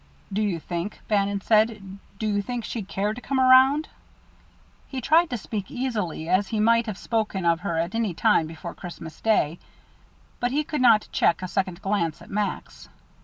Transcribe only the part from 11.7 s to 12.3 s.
glance